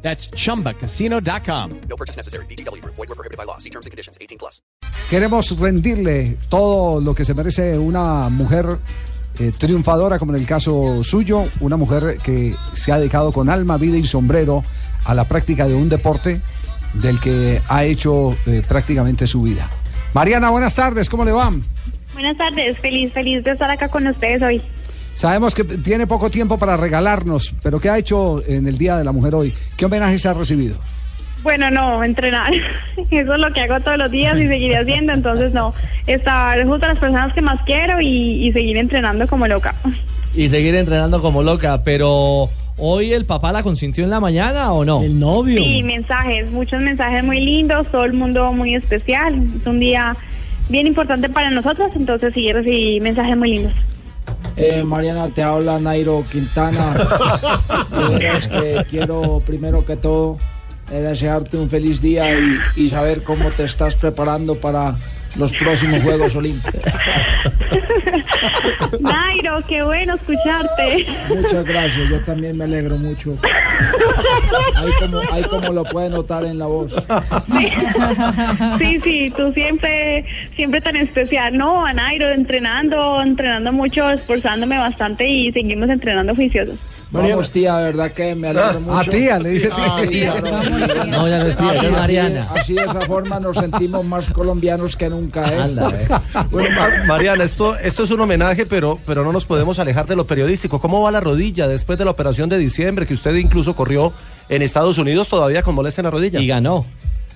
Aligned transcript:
That's 0.00 0.30
chumbacasino.com. 0.30 1.70
No 1.88 1.96
purchase 1.96 2.16
necessary. 2.16 2.46
BGW. 2.46 2.82
Void 2.84 2.96
were 2.96 3.14
prohibited 3.14 3.36
by 3.36 3.44
law. 3.44 3.58
See 3.58 3.70
terms 3.70 3.86
and 3.86 3.90
conditions. 3.90 4.16
18 4.20 4.38
plus. 4.38 4.62
Queremos 5.10 5.58
rendirle 5.58 6.36
todo 6.48 7.00
lo 7.00 7.14
que 7.14 7.24
se 7.24 7.34
merece 7.34 7.78
una 7.78 8.28
mujer 8.28 8.78
eh, 9.38 9.52
triunfadora, 9.56 10.18
como 10.18 10.34
en 10.34 10.40
el 10.40 10.46
caso 10.46 11.02
suyo, 11.04 11.46
una 11.60 11.76
mujer 11.76 12.18
que 12.22 12.54
se 12.74 12.92
ha 12.92 12.98
dedicado 12.98 13.32
con 13.32 13.48
alma, 13.48 13.76
vida 13.76 13.96
y 13.96 14.04
sombrero 14.04 14.62
a 15.04 15.14
la 15.14 15.26
práctica 15.26 15.68
de 15.68 15.74
un 15.74 15.88
deporte 15.88 16.42
del 16.94 17.20
que 17.20 17.62
ha 17.68 17.84
hecho 17.84 18.36
eh, 18.46 18.62
prácticamente 18.66 19.26
su 19.26 19.42
vida. 19.42 19.70
Mariana, 20.12 20.50
buenas 20.50 20.74
tardes, 20.74 21.08
¿cómo 21.08 21.24
le 21.24 21.32
va? 21.32 21.52
Buenas 22.12 22.36
tardes, 22.36 22.78
feliz, 22.78 23.12
feliz 23.12 23.44
de 23.44 23.52
estar 23.52 23.70
acá 23.70 23.88
con 23.88 24.06
ustedes 24.06 24.42
hoy. 24.42 24.62
Sabemos 25.18 25.52
que 25.52 25.64
tiene 25.64 26.06
poco 26.06 26.30
tiempo 26.30 26.58
para 26.58 26.76
regalarnos, 26.76 27.52
pero 27.60 27.80
¿qué 27.80 27.90
ha 27.90 27.98
hecho 27.98 28.40
en 28.46 28.68
el 28.68 28.78
Día 28.78 28.96
de 28.96 29.02
la 29.02 29.10
Mujer 29.10 29.34
hoy? 29.34 29.52
¿Qué 29.76 29.84
homenajes 29.84 30.24
ha 30.26 30.32
recibido? 30.32 30.76
Bueno, 31.42 31.72
no, 31.72 32.04
entrenar. 32.04 32.52
Eso 33.10 33.34
es 33.34 33.40
lo 33.40 33.52
que 33.52 33.62
hago 33.62 33.80
todos 33.80 33.98
los 33.98 34.12
días 34.12 34.38
y 34.38 34.46
seguiré 34.46 34.76
haciendo, 34.76 35.12
entonces 35.12 35.52
no, 35.52 35.74
estar 36.06 36.64
junto 36.64 36.86
a 36.86 36.90
las 36.90 36.98
personas 36.98 37.34
que 37.34 37.42
más 37.42 37.60
quiero 37.62 38.00
y, 38.00 38.46
y 38.46 38.52
seguir 38.52 38.76
entrenando 38.76 39.26
como 39.26 39.48
loca. 39.48 39.74
y 40.36 40.46
seguir 40.46 40.76
entrenando 40.76 41.20
como 41.20 41.42
loca, 41.42 41.82
pero 41.82 42.48
hoy 42.76 43.12
el 43.12 43.24
papá 43.24 43.50
la 43.50 43.64
consintió 43.64 44.04
en 44.04 44.10
la 44.10 44.20
mañana 44.20 44.72
o 44.72 44.84
no? 44.84 45.02
El 45.02 45.18
novio. 45.18 45.60
Sí, 45.60 45.82
mensajes, 45.82 46.48
muchos 46.48 46.80
mensajes 46.80 47.24
muy 47.24 47.40
lindos, 47.40 47.88
todo 47.88 48.04
el 48.04 48.12
mundo 48.12 48.52
muy 48.52 48.76
especial. 48.76 49.34
Es 49.60 49.66
un 49.66 49.80
día 49.80 50.16
bien 50.68 50.86
importante 50.86 51.28
para 51.28 51.50
nosotros, 51.50 51.90
entonces 51.96 52.32
sí, 52.34 52.52
recibí 52.52 53.00
mensajes 53.00 53.36
muy 53.36 53.54
lindos. 53.54 53.74
Eh, 54.60 54.82
Mariana, 54.82 55.28
te 55.32 55.42
habla 55.42 55.78
Nairo 55.78 56.24
Quintana. 56.30 56.96
Que 58.50 58.84
quiero, 58.88 59.42
primero 59.44 59.84
que 59.84 59.96
todo, 59.96 60.38
eh, 60.90 61.00
desearte 61.00 61.56
un 61.56 61.68
feliz 61.68 62.00
día 62.00 62.38
y, 62.38 62.58
y 62.76 62.90
saber 62.90 63.22
cómo 63.22 63.50
te 63.50 63.64
estás 63.64 63.94
preparando 63.96 64.54
para 64.56 64.96
los 65.36 65.52
próximos 65.56 66.02
Juegos 66.02 66.34
Olímpicos. 66.36 66.80
Nairo, 69.00 69.62
qué 69.68 69.82
bueno 69.82 70.14
escucharte. 70.14 71.06
Muchas 71.28 71.64
gracias, 71.64 72.08
yo 72.08 72.20
también 72.22 72.56
me 72.56 72.64
alegro 72.64 72.96
mucho. 72.96 73.36
Ahí 75.30 75.42
como, 75.44 75.72
lo 75.72 75.84
puede 75.84 76.10
notar 76.10 76.44
en 76.44 76.58
la 76.58 76.66
voz. 76.66 76.94
Sí, 78.78 79.00
sí, 79.02 79.32
tú 79.36 79.52
siempre, 79.52 80.24
siempre 80.56 80.80
tan 80.80 80.96
especial. 80.96 81.56
No, 81.56 81.84
a 81.84 81.92
Nairo, 81.92 82.28
entrenando, 82.28 83.22
entrenando 83.22 83.72
mucho, 83.72 84.10
esforzándome 84.10 84.78
bastante 84.78 85.28
y 85.28 85.52
seguimos 85.52 85.88
entrenando 85.88 86.34
juiciosos. 86.34 86.78
Vamos, 87.10 87.50
tía, 87.50 87.76
de 87.78 87.84
verdad 87.84 88.12
que 88.12 88.34
me 88.34 88.48
alegro 88.48 88.80
mucho. 88.80 88.98
Ah, 88.98 89.04
tía, 89.04 89.38
le 89.38 89.48
dice 89.50 89.70
Ah, 89.72 89.96
tía. 90.08 90.32
tía, 90.40 90.40
No, 91.06 91.26
ya 91.28 91.38
no 91.38 91.46
es 91.46 91.56
tía, 91.56 91.72
ya 91.74 91.80
es 91.80 91.84
Así- 91.84 91.92
Mariana. 91.92 92.48
Así 92.54 92.72
de 92.74 92.82
esa 92.82 93.00
forma 93.02 93.40
nos 93.40 93.56
sentimos 93.56 94.04
más 94.04 94.28
colombianos 94.28 94.94
que 94.96 95.08
nunca. 95.08 95.44
¿eh? 95.52 95.58
Anda, 95.58 95.88
eh. 95.90 96.08
Bueno, 96.50 96.68
Ma- 96.78 97.04
Mariana, 97.06 97.44
esto, 97.44 97.76
esto 97.78 98.02
es 98.04 98.10
un 98.10 98.20
homenaje, 98.20 98.66
pero, 98.66 98.98
pero 99.06 99.24
no 99.24 99.32
nos 99.32 99.46
podemos 99.46 99.78
alejar 99.78 100.06
de 100.06 100.16
lo 100.16 100.26
periodístico. 100.26 100.80
¿Cómo 100.80 101.00
va 101.00 101.10
la 101.10 101.20
rodilla 101.20 101.66
después 101.66 101.98
de 101.98 102.04
la 102.04 102.10
operación 102.10 102.48
de 102.48 102.58
diciembre 102.58 103.06
que 103.06 103.14
usted 103.14 103.34
incluso 103.36 103.74
corrió 103.74 104.12
en 104.50 104.62
Estados 104.62 104.98
Unidos 104.98 105.28
todavía 105.28 105.62
con 105.62 105.74
molestia 105.74 106.02
en 106.02 106.04
la 106.06 106.10
rodilla? 106.10 106.40
Y 106.40 106.46
ganó. 106.46 106.84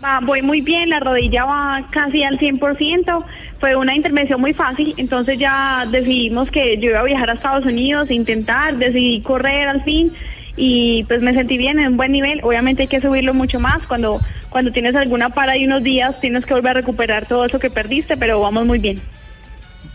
Va, 0.04 0.18
voy 0.20 0.42
muy 0.42 0.62
bien, 0.62 0.88
la 0.88 0.98
rodilla 0.98 1.44
va 1.44 1.86
casi 1.90 2.24
al 2.24 2.38
100%. 2.38 3.24
Fue 3.60 3.76
una 3.76 3.94
intervención 3.94 4.40
muy 4.40 4.52
fácil, 4.52 4.94
entonces 4.96 5.38
ya 5.38 5.86
decidimos 5.88 6.50
que 6.50 6.76
yo 6.78 6.90
iba 6.90 7.00
a 7.00 7.04
viajar 7.04 7.30
a 7.30 7.34
Estados 7.34 7.64
Unidos, 7.64 8.10
intentar, 8.10 8.76
decidí 8.76 9.20
correr 9.20 9.68
al 9.68 9.84
fin 9.84 10.12
y 10.56 11.04
pues 11.04 11.22
me 11.22 11.32
sentí 11.34 11.56
bien, 11.56 11.78
en 11.78 11.92
un 11.92 11.96
buen 11.96 12.10
nivel. 12.10 12.40
Obviamente 12.42 12.82
hay 12.82 12.88
que 12.88 13.00
subirlo 13.00 13.32
mucho 13.32 13.60
más. 13.60 13.78
Cuando, 13.86 14.20
cuando 14.50 14.72
tienes 14.72 14.94
alguna 14.96 15.30
para 15.30 15.56
y 15.56 15.66
unos 15.66 15.82
días 15.82 16.20
tienes 16.20 16.44
que 16.44 16.54
volver 16.54 16.72
a 16.72 16.80
recuperar 16.80 17.26
todo 17.26 17.44
eso 17.44 17.58
que 17.58 17.70
perdiste, 17.70 18.16
pero 18.16 18.40
vamos 18.40 18.66
muy 18.66 18.78
bien. 18.78 19.00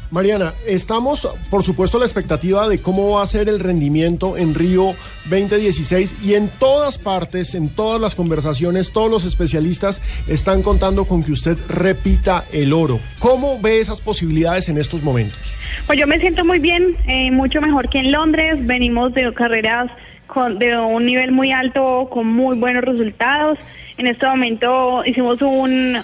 Mariana, 0.10 0.54
estamos 0.66 1.28
por 1.50 1.64
supuesto 1.64 1.98
a 1.98 2.00
la 2.00 2.06
expectativa 2.06 2.70
de 2.70 2.82
cómo 2.82 3.16
va 3.16 3.24
a 3.24 3.28
ser 3.28 3.50
el 3.50 3.60
rendimiento 3.60 4.38
en 4.38 4.56
Río 4.56 4.96
2016 5.30 6.24
y 6.24 6.36
en 6.36 6.48
todas 6.48 6.98
partes, 6.98 7.56
en 7.56 7.68
todas 7.68 8.00
las 8.00 8.16
conversaciones, 8.16 8.94
todos 8.94 9.12
los 9.12 9.26
especialistas 9.26 10.02
están 10.28 10.64
contando 10.64 11.06
con 11.06 11.24
que 11.24 11.34
usted 11.34 11.58
repita 11.68 12.46
el 12.54 12.72
oro. 12.72 13.00
¿Cómo 13.20 13.60
ve 13.60 13.80
esas 13.80 14.00
posibilidades 14.00 14.70
en 14.70 14.78
estos 14.78 15.04
momentos? 15.04 15.38
Pues 15.86 16.00
yo 16.00 16.08
me 16.08 16.20
siento 16.20 16.46
muy 16.46 16.60
bien, 16.60 16.96
eh, 17.08 17.30
mucho 17.32 17.60
mejor 17.60 17.90
que 17.90 18.00
en 18.00 18.14
Londres. 18.14 18.66
Venimos 18.66 19.14
de 19.14 19.34
carreras 19.34 19.92
con, 20.28 20.58
de 20.58 20.78
un 20.78 21.06
nivel 21.06 21.34
muy 21.34 21.52
alto, 21.52 22.08
con 22.10 22.28
muy 22.28 22.56
buenos 22.58 22.84
resultados. 22.84 23.60
En 23.98 24.08
este 24.08 24.26
momento 24.26 25.04
hicimos 25.06 25.42
un 25.42 25.98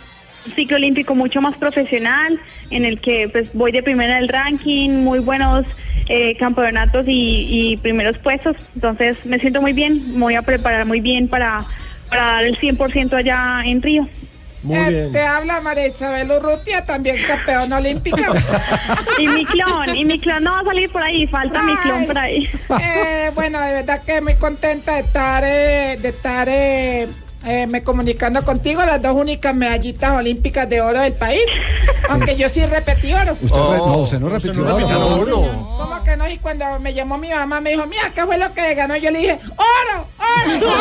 ciclo 0.56 0.78
olímpico 0.78 1.16
mucho 1.16 1.42
más 1.42 1.56
profesional, 1.58 2.40
en 2.70 2.86
el 2.86 3.00
que 3.00 3.30
pues 3.32 3.50
voy 3.54 3.72
de 3.72 3.82
primera 3.84 4.16
del 4.16 4.28
ranking, 4.30 4.90
muy 4.90 5.20
buenos 5.20 5.66
eh, 6.10 6.36
campeonatos 6.38 7.06
y, 7.08 7.72
y 7.74 7.78
primeros 7.78 8.18
puestos. 8.20 8.56
Entonces 8.76 9.18
me 9.26 9.40
siento 9.40 9.62
muy 9.62 9.74
bien, 9.74 10.14
me 10.14 10.20
voy 10.20 10.36
a 10.36 10.42
preparar 10.42 10.86
muy 10.86 11.00
bien 11.00 11.28
para, 11.28 11.66
para 12.10 12.22
dar 12.26 12.44
el 12.44 12.58
100% 12.60 13.14
allá 13.14 13.62
en 13.66 13.82
Río. 13.82 14.08
Muy 14.64 14.78
Eh, 14.78 14.90
bien. 14.90 15.12
Te 15.12 15.22
habla 15.22 15.60
María 15.60 15.88
Isabel 15.88 16.32
Urrutia, 16.32 16.86
también 16.86 17.18
campeona 17.28 17.78
olímpica. 17.78 18.32
Y 19.20 19.28
mi 19.28 19.46
clon, 19.46 19.96
y 19.96 20.06
mi 20.06 20.18
clon 20.20 20.44
no 20.44 20.54
va 20.54 20.60
a 20.62 20.64
salir 20.64 20.90
por 20.92 21.04
ahí, 21.04 21.28
falta 21.28 21.62
mi 21.62 21.76
clon 21.78 22.00
Ay. 22.00 22.06
por 22.08 22.18
ahí. 22.18 22.50
Eh, 22.82 23.32
bueno, 23.36 23.60
de 23.62 23.74
verdad 23.74 24.02
que 24.06 24.22
muy 24.22 24.36
contenta 24.36 24.94
de 24.96 25.02
estar, 25.02 25.44
eh, 25.46 25.98
de 26.02 26.10
estar 26.10 26.48
eh, 27.46 27.68
me 27.68 27.84
comunicando 27.84 28.44
contigo, 28.44 28.82
las 28.86 29.02
dos 29.02 29.16
únicas 29.16 29.54
medallitas 29.56 30.12
olímpicas 30.18 30.70
de 30.70 30.82
oro 30.82 31.00
del 31.00 31.14
país. 31.14 31.42
Aunque 32.10 32.36
yo 32.36 32.50
sí 32.50 32.66
repetí 32.66 33.14
oro. 33.14 33.34
Usted 33.42 33.58
re- 33.58 33.78
no, 33.78 33.84
Oh, 33.84 34.02
usted 34.04 34.20
no 34.20 34.28
usted 34.28 34.54
no 34.54 34.76
repitió 34.78 35.00
no. 35.00 35.08
oro. 35.16 35.76
¿Cómo 35.78 36.04
que 36.04 36.18
no? 36.18 36.30
Y 36.30 36.38
cuando 36.38 36.66
me 36.80 36.94
llamó 36.94 37.18
mi 37.18 37.30
mamá 37.30 37.62
me 37.62 37.72
dijo, 37.72 37.86
mira, 37.88 38.12
¿qué 38.14 38.24
fue 38.26 38.38
lo 38.38 38.54
que 38.54 38.76
ganó? 38.76 38.96
Yo 38.98 39.10
le 39.12 39.20
dije, 39.20 39.40
oro, 39.58 40.08
oro. 40.18 40.74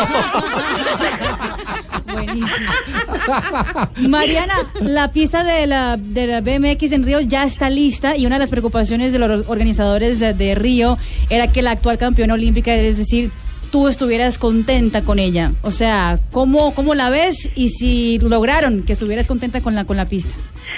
Mariana, 4.07 4.55
la 4.81 5.11
pista 5.11 5.43
de 5.43 5.65
la, 5.67 5.97
de 5.97 6.27
la 6.27 6.41
BMX 6.41 6.91
en 6.91 7.03
Río 7.03 7.19
ya 7.21 7.43
está 7.43 7.69
lista 7.69 8.15
y 8.17 8.25
una 8.25 8.35
de 8.35 8.39
las 8.41 8.49
preocupaciones 8.49 9.11
de 9.11 9.19
los 9.19 9.45
organizadores 9.47 10.19
de, 10.19 10.33
de 10.33 10.55
Río 10.55 10.97
era 11.29 11.47
que 11.47 11.61
la 11.61 11.71
actual 11.71 11.97
campeona 11.97 12.33
olímpica, 12.33 12.73
es 12.73 12.97
decir, 12.97 13.31
tú 13.73 13.87
estuvieras 13.87 14.37
contenta 14.37 15.01
con 15.01 15.17
ella. 15.17 15.51
O 15.63 15.71
sea, 15.71 16.19
¿cómo, 16.31 16.75
cómo 16.75 16.93
la 16.93 17.09
ves 17.09 17.49
y 17.55 17.69
si 17.69 18.19
lograron 18.19 18.83
que 18.83 18.93
estuvieras 18.93 19.27
contenta 19.27 19.61
con 19.61 19.73
la, 19.73 19.85
con 19.85 19.97
la 19.97 20.05
pista? 20.05 20.31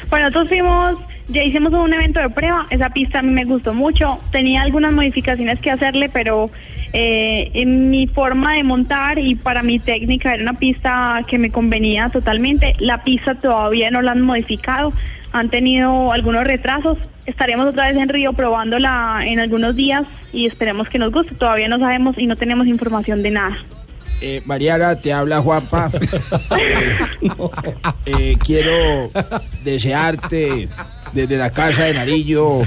Bueno, 0.10 0.26
nosotros 0.28 0.50
fuimos, 0.50 1.00
ya 1.28 1.44
hicimos 1.44 1.74
un 1.74 1.94
evento 1.94 2.20
de 2.20 2.30
prueba, 2.30 2.66
esa 2.70 2.90
pista 2.90 3.20
a 3.20 3.22
mí 3.22 3.32
me 3.32 3.46
gustó 3.46 3.74
mucho, 3.74 4.20
tenía 4.32 4.62
algunas 4.62 4.92
modificaciones 4.94 5.60
que 5.60 5.72
hacerle, 5.72 6.10
pero 6.10 6.50
eh, 6.94 7.52
en 7.54 7.90
mi 7.90 8.08
forma 8.08 8.54
de 8.54 8.64
montar 8.64 9.20
y 9.20 9.36
para 9.36 9.64
mi 9.64 9.80
técnica 9.80 10.34
era 10.34 10.44
una 10.44 10.54
pista 10.54 11.22
que 11.28 11.38
me 11.38 11.52
convenía 11.52 12.10
totalmente, 12.10 12.76
la 12.80 13.04
pista 13.04 13.36
todavía 13.36 13.92
no 13.92 14.02
la 14.02 14.12
han 14.12 14.22
modificado, 14.22 14.94
han 15.32 15.50
tenido 15.50 16.12
algunos 16.14 16.46
retrasos, 16.46 16.98
estaremos 17.26 17.68
otra 17.68 17.88
vez 17.88 17.98
en 17.98 18.10
Río 18.10 18.34
probándola 18.34 19.22
en 19.26 19.40
algunos 19.40 19.76
días 19.76 20.06
y 20.32 20.46
esperemos 20.46 20.88
que 20.88 21.00
nos 21.00 21.12
guste, 21.12 21.36
todavía 21.36 21.68
no 21.68 21.80
sabemos 21.80 22.18
y 22.18 22.28
no 22.28 22.36
tenemos 22.36 22.68
información 22.68 23.22
de 23.24 23.32
nada. 23.32 23.58
Eh, 24.22 24.42
Mariana, 24.46 25.00
te 25.00 25.12
habla 25.14 25.42
Juanpa. 25.42 25.92
Eh, 28.06 28.38
quiero 28.44 29.10
desearte 29.64 30.70
desde 31.14 31.38
la 31.38 31.50
casa 31.50 31.86
de 31.86 31.94
Narillo 31.96 32.62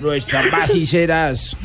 nuestras 0.00 0.50
más 0.52 0.70
sinceras 0.70 1.56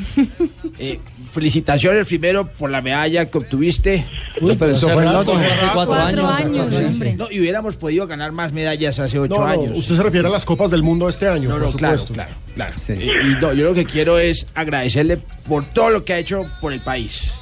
eh, 0.77 1.00
felicitaciones 1.33 2.07
primero 2.07 2.47
por 2.47 2.69
la 2.69 2.81
medalla 2.81 3.25
que 3.30 3.38
obtuviste. 3.38 4.06
Uy, 4.39 4.56
pero 4.57 4.71
eso 4.71 4.88
fue 4.89 5.03
rato, 5.03 5.33
cuatro, 5.74 5.94
Cuatro 5.95 6.27
años. 6.27 6.71
años, 6.71 6.95
Sí. 6.95 7.13
No, 7.18 7.30
y 7.30 7.39
hubiéramos 7.42 7.75
podido 7.75 8.07
ganar 8.07 8.31
más 8.31 8.53
medallas 8.53 8.97
hace 9.00 9.19
ocho 9.19 9.35
No, 9.35 9.42
no, 9.42 9.45
años. 9.47 9.77
usted 9.77 9.95
se 9.95 10.03
refiere 10.03 10.27
a 10.27 10.31
las 10.31 10.45
Copas 10.45 10.71
del 10.71 10.83
Mundo 10.83 11.09
este 11.09 11.27
año, 11.27 11.50
No, 11.50 11.65
por 11.65 11.75
claro, 11.75 12.06
claro, 12.13 12.31
claro. 12.56 12.75
Sí. 12.85 12.94
Eh, 12.94 13.12
y 13.24 13.42
no, 13.42 13.51
yo 13.53 13.65
lo 13.65 13.74
que 13.74 13.85
quiero 13.85 14.18
es 14.19 14.47
agradecerle 14.56 15.18
por 15.47 15.65
todo 15.65 15.89
lo 15.89 16.06
que 16.06 16.13
ha 16.13 16.18
hecho 16.19 16.45
por 16.62 16.71
el 16.71 16.80
país 16.80 17.33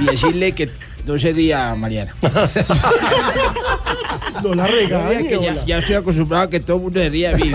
y 0.00 0.04
decirle 0.06 0.52
que 0.52 0.70
no 1.06 1.18
sería 1.18 1.74
Mariana. 1.74 2.14
No 4.42 4.54
la 4.54 4.66
que 4.66 5.38
ya, 5.66 5.78
estoy 5.78 5.96
acostumbrado 5.96 6.44
a 6.44 6.50
que 6.50 6.60
todo 6.60 6.76
el 6.78 6.82
mundo 6.84 7.00
se 7.00 7.08
ría 7.08 7.32
de 7.32 7.44
mí. 7.44 7.52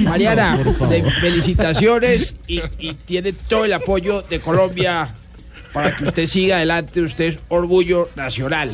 Mariana, 0.00 0.56
de- 0.88 1.10
felicitaciones 1.20 2.34
y, 2.46 2.60
y 2.78 2.94
tiene 2.94 3.32
todo 3.32 3.64
el 3.64 3.72
apoyo 3.72 4.22
de 4.22 4.40
Colombia 4.40 5.08
para 5.72 5.96
que 5.96 6.04
usted 6.04 6.26
siga 6.26 6.56
adelante. 6.56 7.00
Usted 7.00 7.24
es 7.26 7.38
orgullo 7.48 8.08
nacional. 8.16 8.70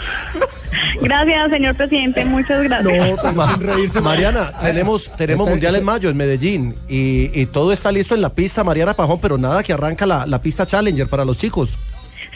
Gracias, 1.02 1.50
señor 1.50 1.74
presidente. 1.74 2.24
Muchas 2.24 2.62
gracias. 2.62 3.22
Ma- 3.34 3.58
Mariana, 4.02 4.52
tenemos, 4.62 5.10
tenemos 5.16 5.48
Mundial 5.48 5.76
en 5.76 5.84
mayo 5.84 6.08
en 6.10 6.16
Medellín 6.16 6.74
y, 6.88 7.30
y 7.38 7.46
todo 7.46 7.72
está 7.72 7.92
listo 7.92 8.14
en 8.14 8.22
la 8.22 8.30
pista 8.30 8.64
Mariana 8.64 8.94
Pajón, 8.94 9.18
pero 9.20 9.38
nada 9.38 9.62
que 9.62 9.72
arranca 9.72 10.06
la, 10.06 10.26
la 10.26 10.40
pista 10.40 10.66
Challenger 10.66 11.08
para 11.08 11.24
los 11.24 11.38
chicos. 11.38 11.78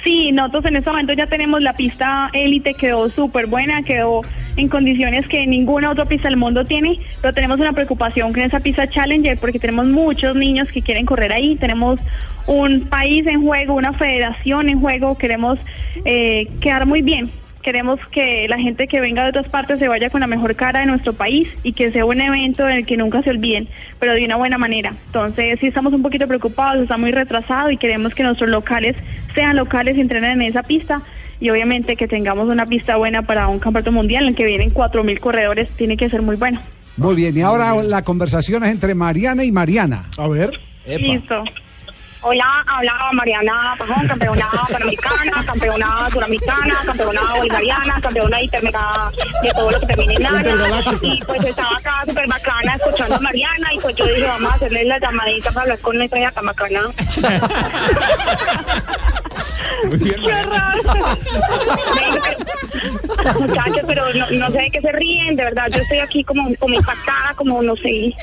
Sí, 0.05 0.33
nosotros 0.33 0.65
en 0.67 0.77
este 0.77 0.89
momento 0.91 1.13
ya 1.13 1.27
tenemos 1.27 1.61
la 1.61 1.75
pista 1.75 2.31
élite, 2.33 2.73
quedó 2.73 3.11
súper 3.11 3.47
buena, 3.47 3.83
quedó 3.83 4.23
en 4.57 4.69
condiciones 4.69 5.27
que 5.29 5.47
ninguna 5.47 5.91
otra 5.91 6.07
pista 6.07 6.29
del 6.29 6.39
mundo 6.39 6.65
tiene, 6.65 6.99
pero 7.21 7.35
tenemos 7.35 7.61
una 7.61 7.75
preocupación 7.75 8.33
con 8.33 8.43
esa 8.43 8.61
pista 8.61 8.89
Challenger 8.89 9.37
porque 9.39 9.59
tenemos 9.59 9.87
muchos 9.87 10.35
niños 10.35 10.69
que 10.73 10.81
quieren 10.81 11.05
correr 11.05 11.33
ahí, 11.35 11.57
tenemos 11.57 12.01
un 12.47 12.81
país 12.89 13.27
en 13.27 13.43
juego, 13.43 13.75
una 13.75 13.93
federación 13.93 14.71
en 14.71 14.81
juego, 14.81 15.19
queremos 15.19 15.59
eh, 16.07 16.49
quedar 16.63 16.87
muy 16.87 17.03
bien. 17.03 17.31
Queremos 17.63 18.01
que 18.11 18.47
la 18.49 18.59
gente 18.59 18.87
que 18.89 19.01
venga 19.01 19.23
de 19.23 19.31
otras 19.31 19.49
partes 19.49 19.79
se 19.79 19.89
vaya 19.89 20.09
con 20.09 20.21
la 20.21 20.27
mejor 20.27 20.57
cara 20.57 20.81
de 20.81 20.87
nuestro 20.87 21.13
país 21.13 21.49
y 21.63 21.75
que 21.75 21.93
sea 21.93 22.07
un 22.07 22.21
evento 22.21 22.67
en 22.67 22.77
el 22.77 22.87
que 22.87 22.97
nunca 22.97 23.23
se 23.23 23.31
olviden, 23.31 23.69
pero 23.99 24.15
de 24.15 24.25
una 24.25 24.37
buena 24.37 24.57
manera. 24.57 24.95
Entonces, 25.07 25.59
sí 25.61 25.67
estamos 25.67 25.93
un 25.93 26.03
poquito 26.03 26.27
preocupados, 26.27 26.83
está 26.83 26.97
muy 26.97 27.13
retrasado 27.13 27.71
y 27.71 27.77
queremos 27.77 28.15
que 28.15 28.23
nuestros 28.23 28.49
locales 28.49 28.97
sean 29.35 29.57
locales 29.57 29.97
y 29.97 30.01
entrenen 30.01 30.41
en 30.41 30.49
esa 30.49 30.63
pista 30.63 31.03
y 31.39 31.51
obviamente 31.51 31.97
que 31.97 32.09
tengamos 32.09 32.49
una 32.49 32.67
pista 32.67 32.97
buena 32.97 33.23
para 33.23 33.49
un 33.49 33.59
campeonato 33.59 33.93
mundial 33.93 34.25
en 34.25 34.31
el 34.31 34.37
que 34.37 34.45
vienen 34.45 34.73
4.000 34.73 35.21
corredores, 35.21 35.71
tiene 35.71 35.97
que 35.97 36.09
ser 36.09 36.23
muy 36.23 36.37
bueno. 36.37 36.61
Muy 36.97 37.15
bien, 37.15 37.37
y 37.37 37.41
ahora 37.41 37.83
la 37.83 38.03
conversación 38.03 38.65
es 38.65 38.71
entre 38.71 38.95
Mariana 38.95 39.45
y 39.45 39.53
Mariana. 39.53 40.05
A 40.19 40.29
ver. 40.29 40.59
Listo. 40.87 41.45
Hola, 42.23 42.63
habla 42.67 42.93
Mariana 43.15 43.75
Pajón, 43.79 44.07
campeona 44.07 44.47
panamericana, 44.71 45.43
campeona 45.47 46.11
suramericana, 46.11 46.83
campeona 46.85 47.35
bolivariana, 47.35 47.99
campeona 47.99 48.43
intermega 48.43 49.11
de 49.43 49.51
todo 49.53 49.71
lo 49.71 49.81
que 49.81 49.87
termine 49.87 50.17
en 50.17 50.23
nada. 50.23 50.83
Y 51.01 51.25
pues 51.25 51.43
estaba 51.45 51.79
acá 51.79 52.05
súper 52.07 52.29
bacana 52.29 52.75
escuchando 52.75 53.15
a 53.15 53.21
Mariana 53.21 53.73
y 53.73 53.79
pues 53.79 53.97
yo 53.97 54.05
dije, 54.05 54.27
vamos 54.27 54.53
a 54.53 54.57
hacerle 54.57 54.85
la 54.85 54.99
llamadita 54.99 55.51
para 55.51 55.63
hablar 55.63 55.79
con 55.79 55.97
nuestra 55.97 56.21
hija 56.21 56.31
¡Qué 60.03 60.43
raro! 60.43 60.83
Muchachos, 63.39 63.83
pero 63.87 64.13
no, 64.15 64.31
no 64.31 64.51
sé 64.51 64.59
de 64.59 64.71
qué 64.71 64.81
se 64.81 64.93
ríen, 64.93 65.37
de 65.37 65.45
verdad, 65.45 65.67
yo 65.71 65.79
estoy 65.83 65.99
aquí 65.99 66.25
como, 66.25 66.55
como 66.57 66.75
impactada, 66.75 67.35
como 67.37 67.63
no 67.63 67.77
sé. 67.77 68.15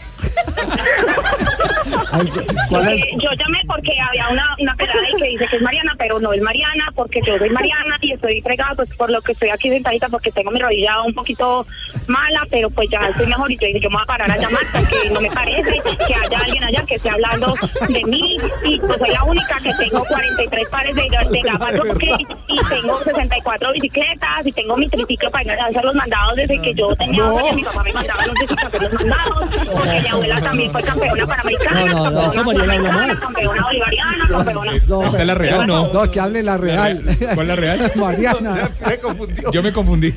Yo 3.19 3.31
llamé 3.31 3.59
porque 3.67 3.91
había 3.99 4.29
una, 4.29 4.55
una 4.59 4.75
pelada 4.75 4.99
ahí 5.01 5.13
que 5.21 5.29
dice 5.29 5.47
que 5.47 5.55
es 5.57 5.61
Mariana, 5.61 5.93
pero 5.97 6.19
no 6.19 6.33
es 6.33 6.41
Mariana, 6.41 6.91
porque 6.95 7.21
yo 7.25 7.37
soy 7.37 7.49
Mariana 7.49 7.97
y 8.01 8.13
estoy 8.13 8.41
fregada 8.41 8.75
pues 8.75 8.89
por 8.95 9.11
lo 9.11 9.21
que 9.21 9.33
estoy 9.33 9.49
aquí 9.49 9.69
sentadita 9.69 10.09
porque 10.09 10.31
tengo 10.31 10.51
mi 10.51 10.59
rodilla 10.59 11.01
un 11.03 11.13
poquito 11.13 11.65
mala, 12.07 12.45
pero 12.49 12.69
pues 12.69 12.87
ya 12.91 12.99
estoy 13.09 13.27
mejor 13.27 13.51
y 13.51 13.57
yo 13.57 13.67
dije, 13.67 13.79
yo 13.79 13.89
me 13.89 13.95
voy 13.97 14.03
a 14.03 14.07
parar 14.07 14.31
a 14.31 14.37
llamar 14.37 14.63
porque 14.71 15.09
no 15.11 15.21
me 15.21 15.31
parece 15.31 15.81
que 16.07 16.13
haya 16.13 16.39
alguien 16.39 16.63
allá 16.63 16.83
que 16.85 16.95
esté 16.95 17.09
hablando 17.09 17.53
de 17.87 18.03
mí 18.05 18.37
y 18.63 18.79
pues 18.79 18.97
soy 18.99 19.09
la 19.09 19.23
única 19.23 19.59
que 19.59 19.73
tengo 19.75 20.03
43 20.05 20.69
pares 20.69 20.95
de, 20.95 21.03
de 21.03 21.36
gafas 21.43 21.79
ok, 21.79 22.03
y 22.47 22.57
tengo 22.69 22.99
64 22.99 23.71
bicicletas 23.73 24.45
y 24.45 24.51
tengo 24.51 24.77
mi 24.77 24.87
triciclo 24.89 25.31
para 25.31 25.43
ir 25.43 25.51
a 25.59 25.65
hacer 25.65 25.83
los 25.85 25.95
mandados 25.95 26.35
desde 26.35 26.61
que 26.61 26.73
yo 26.73 26.87
tenía 26.95 27.23
No. 27.23 27.37
años, 27.39 27.55
mi 27.55 27.63
papá 27.63 27.83
me 27.83 27.93
mandaba 27.93 28.19
a 28.21 28.25
hacer 28.67 28.81
los 28.81 28.93
mandados, 28.93 29.49
porque 29.71 30.01
mi 30.01 30.07
abuela 30.07 30.41
también 30.41 30.71
fue 30.71 30.83
campeona 30.83 31.25
panamericana, 31.27 31.85
No, 31.85 31.87
no, 31.87 32.09
no, 32.11 32.27
eso 32.27 32.43
campeona 32.43 33.15
campeona 33.19 33.63
bolivariana, 33.63 34.27
campeona... 34.29 34.71
No, 34.89 35.03
¿Esta 35.03 35.21
es 35.21 35.27
la 35.27 35.35
real? 35.35 35.67
No. 35.67 35.93
No, 35.93 36.11
que 36.11 36.19
hable 36.19 36.43
la 36.43 36.57
real. 36.57 37.03
¿Cuál 37.33 37.39
es 37.41 37.47
la 37.47 37.55
real? 37.55 37.91
Mariana. 37.95 38.71
Yo 39.51 39.63
me 39.63 39.71
confundí. 39.71 40.13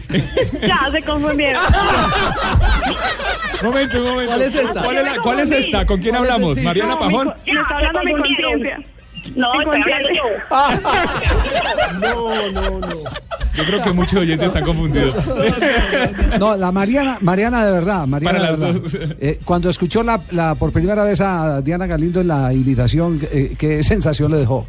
Ya, 0.62 0.88
se 0.93 1.02
confundieron. 1.02 1.62
momento, 3.62 3.99
un 3.99 4.05
momento. 4.05 4.26
¿Cuál 4.31 4.43
es 4.43 4.55
esta? 4.55 4.82
¿Cuál 4.82 4.96
es, 4.99 5.05
la- 5.05 5.23
cuál 5.23 5.40
es 5.40 5.52
esta? 5.52 5.87
¿Con 5.87 6.00
quién 6.00 6.16
hablamos? 6.16 6.61
¿Mariana 6.61 6.99
Pajón? 6.99 7.34
está 7.46 7.76
hablando 7.76 8.00
mi 8.05 8.12
conciencia. 8.12 8.78
No. 9.37 9.52
No, 12.00 12.50
no, 12.52 12.78
no. 12.81 12.87
Yo 13.55 13.64
creo 13.64 13.82
que 13.82 13.93
muchos 13.93 14.20
oyentes 14.20 14.46
están 14.49 14.64
confundidos. 14.64 15.14
No, 16.38 16.56
la 16.56 16.70
Mariana, 16.72 17.19
Mariana 17.20 17.64
de 17.67 17.72
verdad, 17.72 18.06
Mariana 18.06 18.38
Para 18.38 18.50
de 18.52 18.58
las 18.58 18.58
verdad. 18.75 18.81
dos. 18.81 18.99
Eh, 19.20 19.40
cuando 19.44 19.69
escuchó 19.69 20.02
la, 20.02 20.20
la- 20.31 20.55
por 20.55 20.72
primera 20.72 21.02
vez 21.05 21.20
a 21.20 21.61
Diana 21.61 21.87
Galindo 21.87 22.20
en 22.20 22.28
la 22.28 22.52
invitación, 22.52 23.20
eh, 23.32 23.55
¿qué 23.58 23.82
sensación 23.82 24.31
le 24.32 24.38
dejó? 24.38 24.67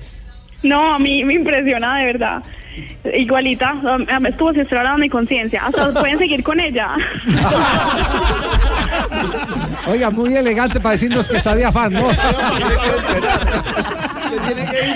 No, 0.63 0.95
a 0.95 1.00
mí 1.00 1.24
me 1.24 1.36
impresiona 1.36 2.00
de 2.00 2.06
verdad. 2.06 2.44
Igualita, 3.13 3.75
estuvo 4.27 4.51
estrellada 4.51 4.97
mi 4.97 5.09
conciencia. 5.09 5.63
Hasta 5.65 5.92
pueden 6.00 6.18
seguir 6.18 6.44
con 6.44 6.59
ella. 6.59 6.89
Oiga, 9.88 10.09
muy 10.09 10.36
elegante 10.36 10.80
para 10.80 10.92
decirnos 10.94 11.27
que 11.27 11.38
está 11.38 11.54
de 11.56 11.65
afán, 11.65 11.94
¿no? 11.94 12.07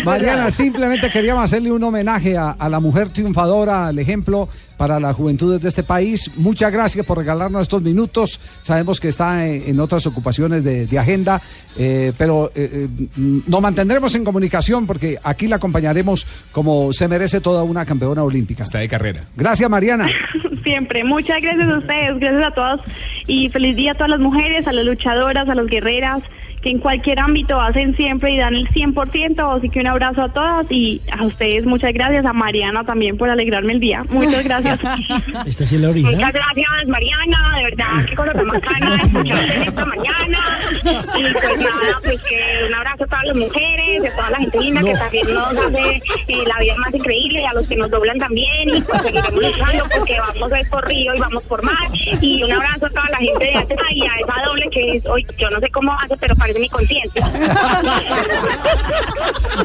Mariana, 0.06 0.52
simplemente 0.52 1.10
queríamos 1.10 1.44
hacerle 1.46 1.72
un 1.72 1.84
homenaje 1.84 2.38
a, 2.38 2.52
a 2.52 2.70
la 2.70 2.80
mujer 2.80 3.10
triunfadora, 3.10 3.88
al 3.88 4.00
ejemplo 4.00 4.48
para 4.78 5.00
las 5.00 5.16
juventudes 5.16 5.62
de 5.62 5.70
este 5.70 5.84
país. 5.84 6.32
Muchas 6.36 6.72
gracias 6.72 7.06
por 7.06 7.18
regalarnos 7.18 7.62
estos 7.64 7.82
minutos. 7.82 8.40
Sabemos 8.62 9.00
que 9.00 9.08
está 9.08 9.48
en, 9.48 9.64
en 9.70 9.80
otras 9.80 10.06
ocupaciones 10.06 10.64
de, 10.64 10.86
de 10.86 11.00
agenda, 11.00 11.42
eh, 11.78 12.14
pero 12.18 12.52
eh, 12.56 12.88
eh, 12.88 13.08
nos 13.48 13.62
mantendremos 13.62 14.14
en 14.16 14.24
comunicación 14.24 14.86
porque 14.86 15.18
aquí 15.24 15.48
la 15.48 15.58
acompañaremos 15.58 16.28
como 16.52 16.94
se 16.94 17.08
merece 17.08 17.42
toda 17.42 17.64
una 17.64 17.86
campeona 17.86 18.24
olímpica. 18.24 18.64
Está 18.64 18.80
de 18.80 18.88
carrera. 18.88 19.22
Gracias, 19.36 19.70
Mariana. 19.70 20.08
Siempre. 20.64 21.04
Muchas 21.04 21.42
gracias 21.42 21.70
a 21.70 21.78
ustedes, 21.78 22.20
gracias 22.20 22.46
a 22.46 22.52
todos 22.52 22.82
y 23.28 23.50
feliz 23.50 23.76
día 23.76 23.92
a 23.92 23.96
todas 23.96 24.10
las 24.10 24.20
mujeres, 24.20 24.68
a 24.68 24.74
las 24.74 24.86
luchadoras, 24.86 25.48
a 25.48 25.56
las 25.56 25.68
guerreras 25.68 26.24
que 26.66 26.72
en 26.72 26.80
cualquier 26.80 27.20
ámbito 27.20 27.62
hacen 27.62 27.96
siempre 27.96 28.32
y 28.32 28.38
dan 28.38 28.56
el 28.56 28.68
100%. 28.70 29.58
Así 29.58 29.70
que 29.70 29.82
un 29.82 29.88
abrazo 29.88 30.24
a 30.24 30.30
todas 30.30 30.66
y 30.72 31.00
a 31.12 31.24
ustedes 31.24 31.64
muchas 31.64 31.94
gracias, 31.94 32.26
a 32.26 32.34
Mariana 32.34 32.84
también 32.84 33.18
por 33.18 33.30
alegrarme 33.30 33.74
el 33.74 33.80
día. 33.80 34.04
Muchas 34.10 34.44
gracias. 34.44 34.80
Esta 35.46 35.64
sí 35.64 35.76
es 35.76 35.82
la 35.82 35.90
original. 35.90 36.16
Muchas 36.16 36.34
gracias, 36.34 36.88
Mariana, 36.88 37.54
de 37.56 37.64
verdad, 37.66 38.06
qué 38.10 38.16
cosa 38.16 38.34
tan 38.34 38.48
bacana 38.48 38.96
escucharte 39.04 39.68
esta 39.68 39.86
mañana. 39.86 40.40
Y 40.74 41.34
pues 41.34 41.58
nada, 41.60 42.00
pues 42.04 42.22
que 42.24 42.66
un 42.68 42.74
abrazo 42.74 43.04
a 43.04 43.08
todas 43.08 43.26
las 43.26 43.36
mujeres, 43.36 44.12
a 44.12 44.16
toda 44.16 44.30
la 44.32 44.38
gente 44.38 44.60
linda 44.60 44.82
que 44.82 44.94
también 44.94 45.34
nos 45.36 45.58
hace 45.58 46.02
eh, 46.28 46.44
la 46.48 46.60
vida 46.60 46.76
más 46.78 46.96
increíble, 46.96 47.42
y 47.42 47.46
a 47.46 47.54
los 47.54 47.68
que 47.68 47.76
nos 47.76 47.92
doblan 47.92 48.18
también, 48.18 48.76
y 48.76 48.82
pues 48.82 49.04
seguiremos 49.04 49.34
luchando 49.34 49.84
porque 49.96 50.18
vamos 50.20 50.52
a 50.52 50.60
ir 50.60 50.70
por 50.70 50.88
río 50.88 51.14
y 51.14 51.20
vamos 51.20 51.44
por 51.44 51.62
mar. 51.62 51.76
Y 52.22 52.42
un 52.42 52.52
abrazo 52.52 52.88
a 52.88 52.90
toda 52.90 53.10
la 53.12 53.18
gente 53.18 53.46
de 53.46 53.56
Atena 53.56 53.92
y 53.92 54.02
a 54.02 54.16
esa 54.16 54.46
doble 54.48 54.68
que 54.72 54.98
es 54.98 55.06
hoy, 55.06 55.28
yo 55.38 55.52
no 55.52 55.60
sé 55.60 55.70
cómo 55.70 55.96
hace, 56.00 56.18
pero 56.18 56.36
parece 56.36 56.55
mi 56.60 56.70
conciencia. 56.70 57.26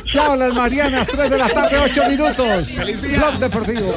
Chao, 0.06 0.36
las 0.36 0.54
Marianas, 0.54 1.08
3 1.08 1.30
de 1.30 1.38
la 1.38 1.48
tarde, 1.48 1.78
8 1.78 2.04
minutos. 2.08 2.68
Blog 3.16 3.38
Deportivo. 3.38 3.94